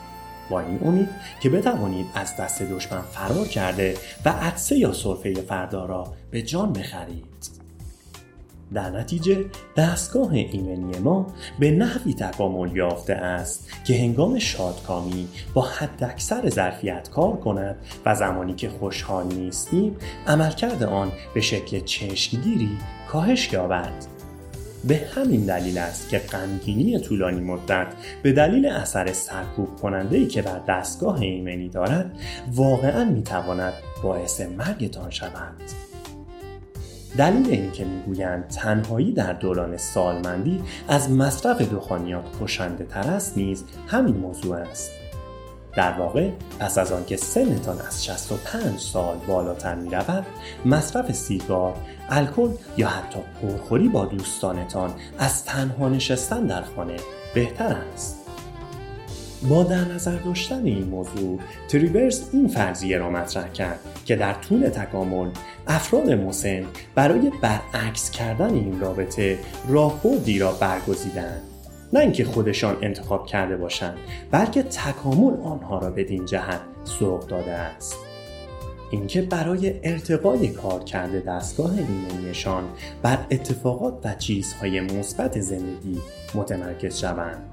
با 0.49 0.59
این 0.59 0.79
امید 0.85 1.09
که 1.39 1.49
بتوانید 1.49 2.05
از 2.15 2.37
دست 2.37 2.63
دشمن 2.63 3.01
فرار 3.01 3.47
کرده 3.47 3.97
و 4.25 4.29
عدسه 4.29 4.77
یا 4.77 4.93
صرفه 4.93 5.33
فردا 5.33 5.85
را 5.85 6.13
به 6.31 6.41
جان 6.41 6.73
بخرید. 6.73 7.32
در 8.73 8.89
نتیجه 8.89 9.45
دستگاه 9.77 10.33
ایمنی 10.33 10.99
ما 10.99 11.27
به 11.59 11.71
نحوی 11.71 12.13
تکامل 12.13 12.75
یافته 12.75 13.13
است 13.13 13.69
که 13.85 13.97
هنگام 13.97 14.39
شادکامی 14.39 15.27
با 15.53 15.61
حداکثر 15.61 16.49
ظرفیت 16.49 17.09
کار 17.09 17.37
کند 17.37 17.75
و 18.05 18.15
زمانی 18.15 18.53
که 18.53 18.69
خوشحال 18.69 19.25
نیستیم 19.25 19.95
عملکرد 20.27 20.83
آن 20.83 21.11
به 21.33 21.41
شکل 21.41 21.79
چشمگیری 21.79 22.77
کاهش 23.07 23.53
یابد 23.53 24.13
به 24.87 25.01
همین 25.15 25.45
دلیل 25.45 25.77
است 25.77 26.09
که 26.09 26.17
غمگینی 26.17 26.99
طولانی 26.99 27.39
مدت 27.39 27.87
به 28.23 28.31
دلیل 28.31 28.65
اثر 28.65 29.13
سرکوب 29.13 29.75
کننده 29.75 30.17
ای 30.17 30.27
که 30.27 30.41
بر 30.41 30.59
دستگاه 30.67 31.21
ایمنی 31.21 31.69
دارد 31.69 32.17
واقعا 32.51 33.05
می‌تواند 33.05 33.73
باعث 34.03 34.41
مرگتان 34.41 35.09
شود. 35.09 35.82
دلیل 37.17 37.49
اینکه 37.49 37.85
می‌گویند 37.85 38.47
تنهایی 38.47 39.11
در 39.11 39.33
دوران 39.33 39.77
سالمندی 39.77 40.63
از 40.87 41.11
مصرف 41.11 41.61
دخانیات 41.61 42.25
کشنده 42.41 42.83
تر 42.83 43.09
است 43.09 43.37
نیز 43.37 43.63
همین 43.87 44.17
موضوع 44.17 44.57
است 44.57 44.91
در 45.75 45.91
واقع 45.91 46.29
پس 46.59 46.77
از 46.77 46.91
آنکه 46.91 47.17
سنتان 47.17 47.81
از 47.87 48.05
65 48.05 48.79
سال 48.79 49.17
بالاتر 49.27 49.75
می 49.75 49.89
رود 49.89 50.25
مصرف 50.65 51.11
سیگار، 51.11 51.75
الکل 52.09 52.49
یا 52.77 52.87
حتی 52.87 53.19
پرخوری 53.41 53.89
با 53.89 54.05
دوستانتان 54.05 54.93
از 55.19 55.45
تنها 55.45 55.89
نشستن 55.89 56.45
در 56.45 56.61
خانه 56.61 56.95
بهتر 57.33 57.77
است. 57.93 58.23
با 59.49 59.63
در 59.63 59.85
نظر 59.85 60.15
داشتن 60.15 60.65
این 60.65 60.83
موضوع 60.83 61.39
تریورز 61.67 62.21
این 62.33 62.47
فرضیه 62.47 62.97
را 62.97 63.09
مطرح 63.09 63.51
کرد 63.51 63.79
که 64.05 64.15
در 64.15 64.33
طول 64.33 64.69
تکامل 64.69 65.29
افراد 65.67 66.09
مسن 66.09 66.65
برای 66.95 67.31
برعکس 67.41 68.11
کردن 68.11 68.53
این 68.53 68.79
رابطه 68.79 69.39
راهبردی 69.67 70.39
را 70.39 70.51
برگزیدند 70.51 71.41
نه 71.93 71.99
اینکه 71.99 72.25
خودشان 72.25 72.77
انتخاب 72.81 73.25
کرده 73.25 73.57
باشند 73.57 73.97
بلکه 74.31 74.63
تکامل 74.63 75.41
آنها 75.43 75.79
را 75.79 75.89
بدین 75.91 76.25
جهت 76.25 76.61
سوق 76.83 77.27
داده 77.27 77.51
است. 77.51 77.95
اینکه 78.91 79.21
برای 79.21 79.79
ارتقای 79.83 80.47
کار 80.47 80.83
کرده 80.83 81.19
دستگاه 81.19 81.71
ایمنیشان 81.71 82.63
بر 83.01 83.17
اتفاقات 83.31 84.05
و 84.05 84.15
چیزهای 84.15 84.81
مثبت 84.81 85.39
زندگی 85.39 85.97
متمرکز 86.35 86.99
شوند. 86.99 87.52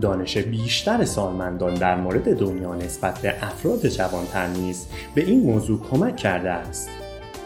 دانش 0.00 0.38
بیشتر 0.38 1.04
سالمندان 1.04 1.74
در 1.74 1.96
مورد 1.96 2.38
دنیا 2.38 2.74
نسبت 2.74 3.18
به 3.18 3.34
افراد 3.44 3.88
جوانتر 3.88 4.46
نیز 4.46 4.86
به 5.14 5.24
این 5.24 5.42
موضوع 5.42 5.80
کمک 5.90 6.16
کرده 6.16 6.50
است. 6.50 6.88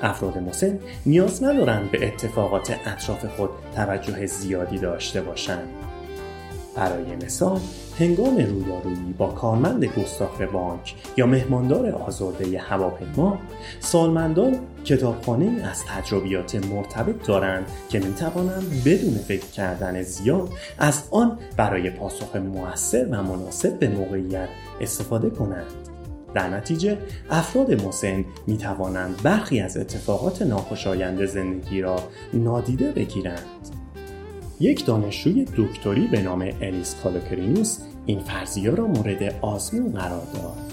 افراد 0.02 0.38
مسن 0.38 0.78
نیاز 1.06 1.44
ندارند 1.44 1.90
به 1.90 2.06
اتفاقات 2.06 2.70
اطراف 2.86 3.24
خود 3.36 3.50
توجه 3.74 4.26
زیادی 4.26 4.78
داشته 4.78 5.20
باشند. 5.20 5.85
برای 6.76 7.16
مثال 7.24 7.60
هنگام 7.98 8.36
رویارویی 8.36 9.14
با 9.18 9.26
کارمند 9.26 9.84
گستاخ 9.84 10.40
بانک 10.40 10.94
یا 11.16 11.26
مهماندار 11.26 11.90
آزرده 11.90 12.58
هواپیما 12.58 13.38
سالمندان 13.80 14.58
کتابخانه 14.84 15.62
از 15.64 15.84
تجربیات 15.84 16.54
مرتبط 16.54 17.26
دارند 17.26 17.66
که 17.88 17.98
می 17.98 18.14
توانند 18.14 18.82
بدون 18.84 19.14
فکر 19.14 19.46
کردن 19.46 20.02
زیاد 20.02 20.48
از 20.78 21.08
آن 21.10 21.38
برای 21.56 21.90
پاسخ 21.90 22.36
موثر 22.36 23.06
و 23.10 23.22
مناسب 23.22 23.78
به 23.78 23.88
موقعیت 23.88 24.48
استفاده 24.80 25.30
کنند. 25.30 25.72
در 26.34 26.48
نتیجه 26.48 26.98
افراد 27.30 27.86
مسن 27.86 28.24
می 28.46 28.56
توانند 28.56 29.22
برخی 29.22 29.60
از 29.60 29.76
اتفاقات 29.76 30.42
ناخوشایند 30.42 31.26
زندگی 31.26 31.80
را 31.80 31.96
نادیده 32.34 32.92
بگیرند. 32.92 33.55
یک 34.60 34.86
دانشجوی 34.86 35.46
دکتری 35.56 36.06
به 36.06 36.22
نام 36.22 36.50
الیس 36.60 36.96
کالوکرینوس 37.02 37.78
این 38.06 38.20
فرضیه 38.20 38.70
را 38.70 38.86
مورد 38.86 39.34
آزمون 39.42 39.92
قرار 39.92 40.26
داد. 40.34 40.72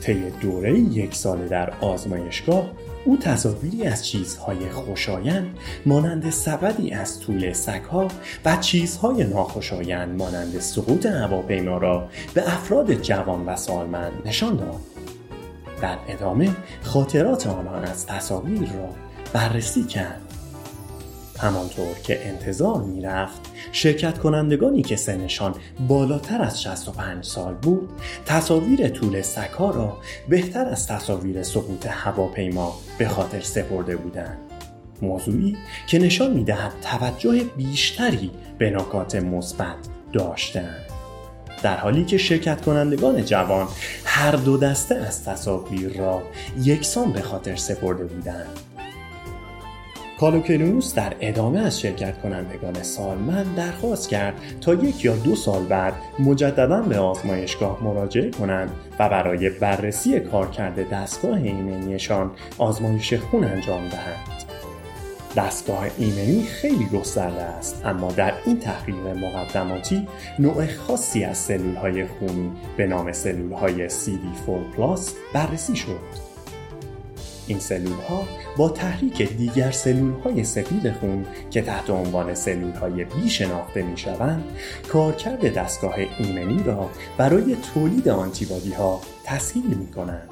طی 0.00 0.30
دوره 0.40 0.78
یک 0.78 1.14
ساله 1.14 1.48
در 1.48 1.70
آزمایشگاه 1.80 2.70
او 3.04 3.16
تصاویری 3.16 3.82
از 3.82 4.06
چیزهای 4.06 4.70
خوشایند 4.70 5.58
مانند 5.86 6.30
سبدی 6.30 6.90
از 6.90 7.20
طول 7.20 7.52
سگها 7.52 8.08
و 8.44 8.56
چیزهای 8.56 9.24
ناخوشایند 9.24 10.18
مانند 10.18 10.60
سقوط 10.60 11.06
هواپیما 11.06 11.78
را 11.78 12.08
به 12.34 12.52
افراد 12.52 12.94
جوان 12.94 13.46
و 13.46 13.56
سالمند 13.56 14.12
نشان 14.24 14.56
داد. 14.56 14.80
در 15.82 15.98
ادامه 16.08 16.50
خاطرات 16.82 17.46
آنان 17.46 17.84
از 17.84 18.06
تصاویر 18.06 18.72
را 18.72 18.88
بررسی 19.32 19.82
کرد 19.82 20.33
همانطور 21.38 21.94
که 22.04 22.26
انتظار 22.26 22.82
می‌رفت 22.82 23.40
شرکت 23.72 24.18
کنندگانی 24.18 24.82
که 24.82 24.96
سنشان 24.96 25.54
بالاتر 25.88 26.42
از 26.42 26.62
65 26.62 27.24
سال 27.24 27.54
بود 27.54 27.88
تصاویر 28.26 28.88
طول 28.88 29.22
سکا 29.22 29.70
را 29.70 29.98
بهتر 30.28 30.64
از 30.64 30.86
تصاویر 30.86 31.42
سقوط 31.42 31.86
هواپیما 31.86 32.78
به 32.98 33.08
خاطر 33.08 33.40
سپرده 33.40 33.96
بودند. 33.96 34.38
موضوعی 35.02 35.56
که 35.86 35.98
نشان 35.98 36.32
می‌دهد 36.32 36.72
توجه 36.82 37.44
بیشتری 37.56 38.30
به 38.58 38.70
نکات 38.70 39.14
مثبت 39.14 39.76
داشتند. 40.12 40.84
در 41.62 41.76
حالی 41.76 42.04
که 42.04 42.18
شرکت 42.18 42.60
کنندگان 42.60 43.24
جوان 43.24 43.68
هر 44.04 44.32
دو 44.32 44.56
دسته 44.56 44.94
از 44.94 45.24
تصاویر 45.24 45.98
را 45.98 46.22
یکسان 46.62 47.12
به 47.12 47.20
خاطر 47.20 47.56
سپرده 47.56 48.04
بودند. 48.04 48.58
کالوکرونوس 50.20 50.94
در 50.94 51.12
ادامه 51.20 51.60
از 51.60 51.80
شرکت 51.80 52.22
کنندگان 52.22 52.82
سالمند 52.82 53.54
درخواست 53.54 54.08
کرد 54.08 54.34
تا 54.60 54.74
یک 54.74 55.04
یا 55.04 55.16
دو 55.16 55.36
سال 55.36 55.64
بعد 55.64 55.94
مجددا 56.18 56.82
به 56.82 56.98
آزمایشگاه 56.98 57.84
مراجعه 57.84 58.30
کنند 58.30 58.70
و 58.98 59.08
برای 59.08 59.50
بررسی 59.50 60.20
کارکرد 60.20 60.90
دستگاه 60.90 61.36
ایمنیشان 61.36 62.30
آزمایش 62.58 63.14
خون 63.14 63.44
انجام 63.44 63.88
دهند. 63.88 64.44
دستگاه 65.36 65.86
ایمنی 65.98 66.42
خیلی 66.42 66.84
گسترده 66.84 67.42
است 67.42 67.82
اما 67.84 68.12
در 68.12 68.32
این 68.44 68.58
تحقیق 68.58 69.06
مقدماتی 69.06 70.08
نوع 70.38 70.66
خاصی 70.66 71.24
از 71.24 71.38
سلول 71.38 71.76
های 71.76 72.06
خونی 72.06 72.52
به 72.76 72.86
نام 72.86 73.12
سلول 73.12 73.52
های 73.52 73.90
CD4 73.90 75.10
بررسی 75.32 75.76
شد. 75.76 76.33
این 77.46 77.58
سلول 77.58 78.00
ها 78.08 78.24
با 78.56 78.68
تحریک 78.68 79.36
دیگر 79.36 79.70
سلول 79.70 80.20
های 80.20 80.44
سفید 80.44 80.92
خون 80.92 81.26
که 81.50 81.62
تحت 81.62 81.90
عنوان 81.90 82.34
سلول 82.34 82.72
های 82.72 83.04
بی 83.04 83.30
شناخته 83.30 83.82
می 83.82 83.96
شوند 83.96 84.44
کارکرد 84.88 85.54
دستگاه 85.54 85.94
ایمنی 86.18 86.62
را 86.62 86.90
برای 87.18 87.56
تولید 87.74 88.08
آنتیبادی 88.08 88.72
ها 88.72 89.00
تسهیل 89.24 89.66
می 89.66 89.86
کنند. 89.86 90.28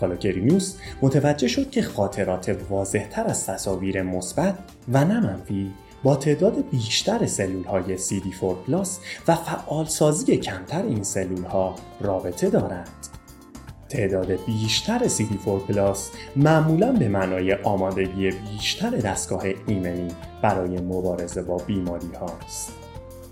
کالوکرینوس 0.00 0.74
متوجه 1.02 1.48
شد 1.48 1.70
که 1.70 1.82
خاطرات 1.82 2.56
واضح 2.70 3.06
تر 3.08 3.26
از 3.26 3.46
تصاویر 3.46 4.02
مثبت 4.02 4.58
و 4.92 5.04
نه 5.04 5.20
منفی 5.20 5.72
با 6.02 6.16
تعداد 6.16 6.70
بیشتر 6.70 7.26
سلول 7.26 7.64
های 7.64 7.98
CD4 7.98 8.88
و 9.28 9.34
فعالسازی 9.34 10.36
کمتر 10.36 10.82
این 10.82 11.02
سلول 11.02 11.44
ها 11.44 11.76
رابطه 12.00 12.50
دارد. 12.50 13.11
تعداد 13.92 14.44
بیشتر 14.46 15.08
CD4 15.08 15.46
plus 15.68 16.10
معمولا 16.36 16.92
به 16.92 17.08
معنای 17.08 17.54
آمادگی 17.54 18.30
بیشتر 18.30 18.90
دستگاه 18.90 19.44
ایمنی 19.66 20.08
برای 20.42 20.80
مبارزه 20.80 21.42
با 21.42 21.56
بیماری 21.56 22.10
هاست. 22.20 22.72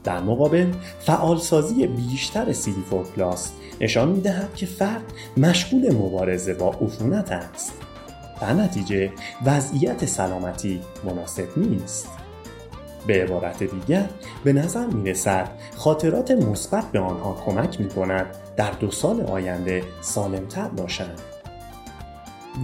در 0.04 0.20
مقابل 0.20 0.66
فعالسازی 1.00 1.86
بیشتر 1.86 2.52
CD4 2.52 2.94
plus 3.16 3.52
نشان 3.80 4.08
می 4.08 4.20
دهد 4.20 4.54
که 4.54 4.66
فرد 4.66 5.02
مشغول 5.36 5.94
مبارزه 5.94 6.54
با 6.54 6.70
عفونت 6.70 7.32
است. 7.32 7.72
در 8.40 8.52
نتیجه 8.52 9.10
وضعیت 9.44 10.04
سلامتی 10.04 10.80
مناسب 11.04 11.48
نیست. 11.56 12.08
به 13.06 13.24
عبارت 13.24 13.62
دیگر 13.62 14.08
به 14.44 14.52
نظر 14.52 14.86
می 14.86 15.10
رسد 15.10 15.48
خاطرات 15.76 16.30
مثبت 16.30 16.84
به 16.92 17.00
آنها 17.00 17.42
کمک 17.46 17.80
می 17.80 17.88
کند 17.88 18.26
در 18.60 18.70
دو 18.70 18.90
سال 18.90 19.20
آینده 19.20 19.82
سالمتر 20.00 20.68
باشند. 20.68 21.20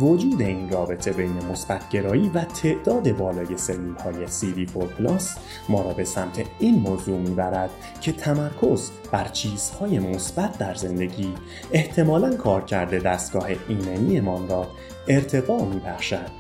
وجود 0.01 0.43
این 0.43 0.71
رابطه 0.71 1.13
بین 1.13 1.33
مثبتگرایی 1.53 2.31
و 2.35 2.45
تعداد 2.45 3.17
بالای 3.17 3.57
سلول 3.57 3.95
های 3.97 4.27
CD4 4.27 5.23
ما 5.69 5.83
را 5.83 5.93
به 5.93 6.05
سمت 6.05 6.45
این 6.59 6.75
موضوع 6.75 7.19
می‌برد 7.19 7.71
که 8.01 8.13
تمرکز 8.13 8.91
بر 9.13 9.29
چیزهای 9.29 9.99
مثبت 9.99 10.59
در 10.59 10.75
زندگی 10.75 11.35
احتمالا 11.73 12.37
کارکرد 12.37 13.03
دستگاه 13.03 13.47
ایمنیمان 13.69 14.49
را 14.49 14.67
ارتقا 15.09 15.65
میبخشد 15.65 16.31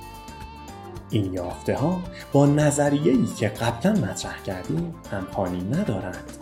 این 1.11 1.33
یافته 1.35 1.77
ها 1.77 2.01
با 2.33 2.47
نظریه 2.47 3.12
ای 3.12 3.27
که 3.38 3.49
قبلا 3.49 3.92
مطرح 3.92 4.42
کردیم 4.42 4.95
همخوانی 5.12 5.64
ندارند 5.71 6.33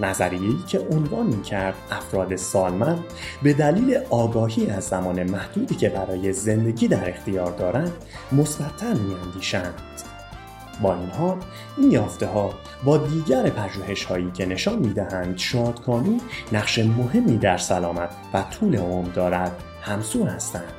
نظریه 0.00 0.50
ای 0.50 0.58
که 0.66 0.78
عنوان 0.78 1.26
می 1.26 1.42
کرد 1.42 1.74
افراد 1.90 2.36
سالمند 2.36 3.04
به 3.42 3.52
دلیل 3.52 3.98
آگاهی 4.10 4.70
از 4.70 4.84
زمان 4.84 5.22
محدودی 5.22 5.74
که 5.74 5.88
برای 5.88 6.32
زندگی 6.32 6.88
در 6.88 7.10
اختیار 7.10 7.50
دارند 7.50 7.92
مثبتتر 8.32 8.94
میاندیشند. 8.94 9.74
با 10.82 10.94
این 10.94 11.10
حال 11.10 11.36
این 11.76 11.90
یافته 11.90 12.26
ها 12.26 12.54
با 12.84 12.96
دیگر 12.96 13.50
پژوهش 13.50 14.04
هایی 14.04 14.30
که 14.30 14.46
نشان 14.46 14.78
می 14.78 14.92
دهند 14.92 15.38
شادکامی 15.38 16.20
نقش 16.52 16.78
مهمی 16.78 17.38
در 17.38 17.58
سلامت 17.58 18.10
و 18.34 18.42
طول 18.42 18.76
عمر 18.76 19.08
دارد 19.08 19.52
همسو 19.82 20.24
هستند. 20.24 20.72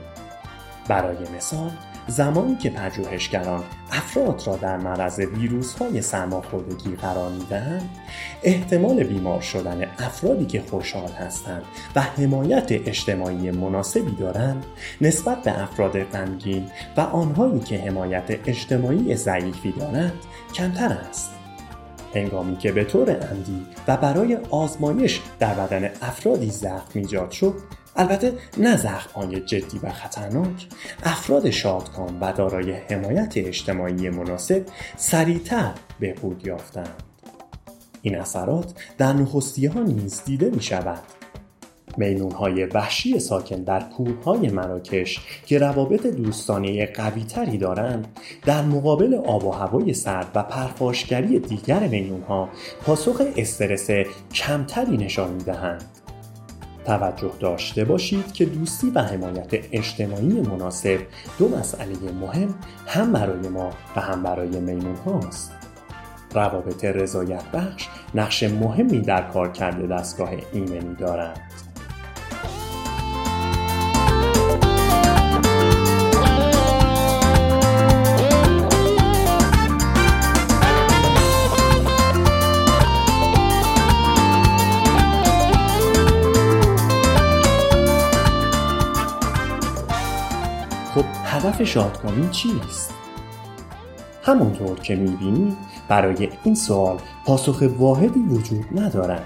برای 0.88 1.18
مثال 1.38 1.72
زمانی 2.08 2.56
که 2.56 2.70
پژوهشگران 2.70 3.64
افراد 3.92 4.44
را 4.46 4.56
در 4.56 4.78
معرض 4.78 5.20
ویروس 5.20 5.76
های 5.76 6.02
سرماخوردگی 6.02 6.96
قرار 6.96 7.32
می‌دهند 7.32 7.90
احتمال 8.44 9.04
بیمار 9.04 9.42
شدن 9.42 9.88
افرادی 10.00 10.46
که 10.46 10.64
خوشحال 10.70 11.12
هستند 11.12 11.64
و 11.96 12.02
حمایت 12.02 12.68
اجتماعی 12.70 13.52
مناسبی 13.52 14.12
دارند 14.12 14.66
نسبت 15.02 15.44
به 15.44 15.64
افراد 15.64 16.04
غمگین 16.04 16.70
و 16.98 17.02
آنهایی 17.02 17.60
که 17.60 17.78
حمایت 17.78 18.40
اجتماعی 18.46 19.16
ضعیفی 19.16 19.72
دارند 19.72 20.14
کمتر 20.54 20.98
است. 21.10 21.32
هنگامی 22.16 22.58
که 22.58 22.72
به 22.72 22.84
طور 22.84 23.12
عمدی 23.12 23.66
و 23.88 23.98
برای 23.98 24.38
آزمایش 24.50 25.22
در 25.40 25.54
بدن 25.54 25.92
افرادی 26.02 26.50
زخم 26.50 26.90
ایجاد 26.94 27.32
شد 27.32 27.54
البته 27.98 28.34
نه 28.58 28.78
زخمهای 28.78 29.40
جدی 29.40 29.80
و 29.84 29.92
خطرناک. 29.92 30.68
افراد 31.04 31.50
شادکام 31.50 32.22
و 32.22 32.34
دارای 32.34 32.72
حمایت 32.72 33.34
اجتماعی 33.36 34.10
مناسب 34.10 34.66
سریعتر 34.96 35.72
بهبود 36.00 36.48
یافتند. 36.48 37.04
این 38.02 38.18
اثرات 38.18 38.74
در 38.98 39.14
نخستی 39.14 39.66
ها 39.66 39.82
نیز 39.82 40.22
دیده 40.26 40.50
می 40.50 40.62
شود 40.62 41.00
میمون 41.98 42.32
های 42.32 42.66
وحشی 42.66 43.20
ساکن 43.20 43.64
در 43.64 43.80
کوههای 43.80 44.50
مراکش 44.50 45.20
که 45.46 45.60
روابط 45.60 46.08
دوستانه 46.08 46.86
قوی 46.86 47.24
تری 47.24 47.58
دارند 47.58 48.08
در 48.46 48.62
مقابل 48.62 49.14
آب 49.14 49.46
و 49.46 49.52
هوای 49.52 49.94
سرد 49.94 50.32
و 50.36 50.44
پرخاشگری 50.44 51.40
دیگر 51.40 51.88
میمون 51.88 52.22
ها 52.22 52.50
پاسخ 52.86 53.22
استرس 53.38 53.90
کمتری 54.34 54.98
نشان 54.98 55.34
می 55.34 55.44
دهند. 55.44 55.97
توجه 56.88 57.32
داشته 57.40 57.86
باشید 57.86 58.34
که 58.34 58.46
دوستی 58.46 58.90
و 58.90 59.02
حمایت 59.02 59.48
اجتماعی 59.72 60.42
مناسب 60.42 61.00
دو 61.40 61.48
مسئله 61.48 62.12
مهم 62.22 62.56
هم 62.88 63.14
برای 63.14 63.50
ما 63.50 63.70
و 63.96 64.02
هم 64.02 64.24
برای 64.24 64.60
میمون 64.60 64.96
هاست. 64.96 65.52
روابط 66.34 66.86
رضایت 66.86 67.44
بخش 67.44 67.88
نقش 68.16 68.44
مهمی 68.44 69.00
در 69.00 69.22
کارکرد 69.22 69.90
دستگاه 69.90 70.30
ایمنی 70.54 70.96
دارند. 70.96 71.42
هدف 91.48 91.64
شادکامی 91.64 92.30
چیست؟ 92.30 92.94
همانطور 94.24 94.80
که 94.80 94.96
می‌بینید 94.96 95.58
برای 95.90 96.30
این 96.44 96.56
سوال 96.56 96.98
پاسخ 97.26 97.64
واحدی 97.80 98.20
وجود 98.20 98.66
ندارد. 98.76 99.24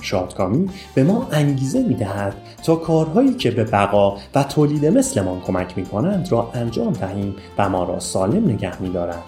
شادکامی 0.00 0.70
به 0.94 1.04
ما 1.04 1.28
انگیزه 1.32 1.82
می‌دهد 1.82 2.34
تا 2.62 2.76
کارهایی 2.76 3.34
که 3.34 3.50
به 3.50 3.64
بقا 3.64 4.16
و 4.34 4.42
تولید 4.42 4.86
مثلمان 4.86 5.40
کمک 5.40 5.78
می‌کنند 5.78 6.32
را 6.32 6.50
انجام 6.54 6.92
دهیم 6.92 7.36
و 7.58 7.68
ما 7.68 7.84
را 7.84 8.00
سالم 8.00 8.48
نگه 8.48 8.82
میدارد. 8.82 9.24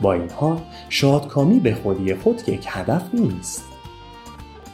با 0.00 0.12
این 0.12 0.30
حال 0.30 0.58
شادکامی 0.88 1.60
به 1.60 1.74
خودی 1.74 2.14
خود 2.14 2.48
یک 2.48 2.66
هدف 2.68 3.02
نیست. 3.14 3.64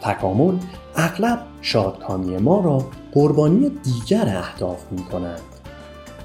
تکامل 0.03 0.55
اغلب 0.97 1.47
شادکامی 1.61 2.37
ما 2.37 2.61
را 2.61 2.85
قربانی 3.13 3.71
دیگر 3.83 4.37
اهداف 4.37 4.85
می 4.91 5.03
کنند. 5.05 5.58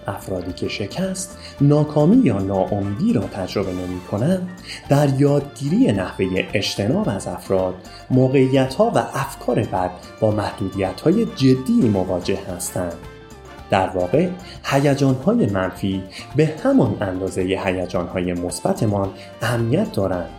افرادی 0.07 0.53
که 0.53 0.67
شکست، 0.67 1.37
ناکامی 1.61 2.17
یا 2.17 2.37
ناامیدی 2.37 3.13
را 3.13 3.21
تجربه 3.21 3.71
نمی 3.71 3.99
کنند، 4.11 4.49
در 4.89 5.09
یادگیری 5.19 5.91
نحوه 5.91 6.25
اجتناب 6.53 7.09
از 7.09 7.27
افراد، 7.27 7.75
موقعیت 8.11 8.73
ها 8.73 8.91
و 8.95 8.97
افکار 8.97 9.59
بد 9.59 9.91
با 10.19 10.31
محدودیت 10.31 11.01
های 11.01 11.25
جدی 11.25 11.89
مواجه 11.93 12.39
هستند. 12.55 12.95
در 13.69 13.89
واقع 13.89 14.29
هیجان 14.63 15.15
های 15.15 15.45
منفی 15.45 16.03
به 16.35 16.53
همان 16.63 16.97
اندازه 17.01 17.41
هیجان 17.41 18.07
های 18.07 18.33
مثبتمان 18.33 19.09
اهمیت 19.41 19.91
دارند. 19.91 20.29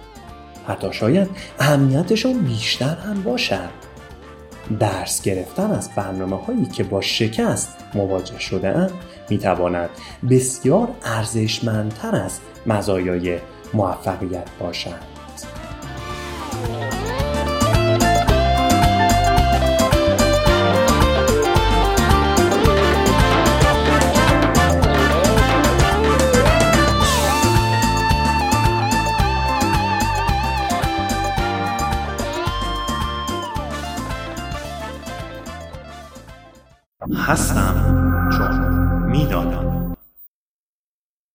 حتی 0.68 0.92
شاید 0.92 1.28
اهمیتشان 1.58 2.32
بیشتر 2.32 2.94
هم 2.94 3.22
باشد. 3.22 3.93
درس 4.80 5.22
گرفتن 5.22 5.70
از 5.70 5.90
برنامه 5.96 6.36
هایی 6.36 6.64
که 6.64 6.84
با 6.84 7.00
شکست 7.00 7.76
مواجه 7.94 8.38
شده 8.38 8.68
اند 8.68 8.92
می 9.30 9.38
تواند 9.38 9.90
بسیار 10.30 10.88
ارزشمندتر 11.04 12.16
از 12.16 12.38
مزایای 12.66 13.38
موفقیت 13.74 14.48
باشد. 14.60 15.13
هستم 37.33 37.72
چون 37.72 37.72
میدانم 37.72 37.72